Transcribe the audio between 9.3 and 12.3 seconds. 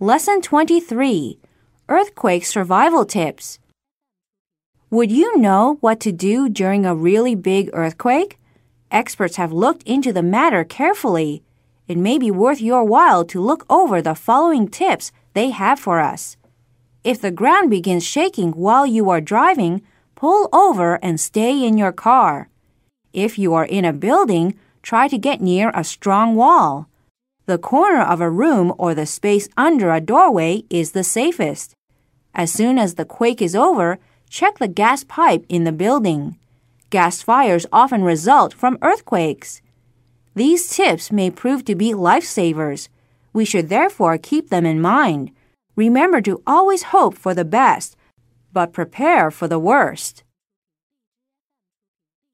have looked into the matter carefully. It may be